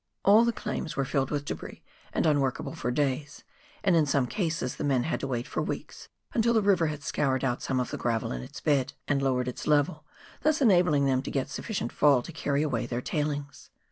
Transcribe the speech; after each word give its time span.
All 0.25 0.43
the 0.45 0.51
claims 0.51 0.95
were 0.97 1.05
filled 1.05 1.29
with 1.29 1.45
debris, 1.45 1.83
and 2.11 2.25
unworkable 2.25 2.73
for 2.73 2.89
days, 2.89 3.43
and 3.83 3.95
in 3.95 4.07
some 4.07 4.25
cases 4.25 4.77
the 4.77 4.83
men 4.83 5.03
had 5.03 5.19
to 5.19 5.27
wait 5.27 5.45
for 5.45 5.61
weeks, 5.61 6.09
until 6.33 6.55
the 6.55 6.61
river 6.63 6.87
had 6.87 7.03
scoured 7.03 7.43
out 7.43 7.61
some 7.61 7.79
of 7.79 7.91
the 7.91 7.97
gravel 7.99 8.31
in 8.31 8.41
its 8.41 8.61
bed, 8.61 8.93
and 9.07 9.21
lowered 9.21 9.47
its 9.47 9.67
level, 9.67 10.03
thus 10.41 10.59
enabling 10.59 11.05
them 11.05 11.21
to 11.21 11.29
get 11.29 11.49
sufficient 11.51 11.91
fall 11.91 12.23
to 12.23 12.31
carry 12.31 12.63
away 12.63 12.87
their" 12.87 13.01
tailings." 13.13 13.69